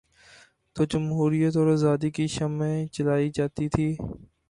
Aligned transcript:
تو 0.75 0.85
جمہوریت 0.85 1.57
اور 1.57 1.67
آزادی 1.71 2.09
کی 2.11 2.27
شمعیں 2.27 2.85
جلائی 2.93 3.29
جاتی 3.33 3.69
تھیں۔ 3.69 3.93